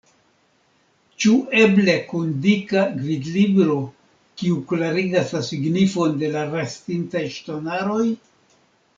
[1.23, 3.75] Ĉu eble kun dika gvidlibro,
[4.43, 8.03] kiu klarigas la signifon de la restintaj ŝtonaroj?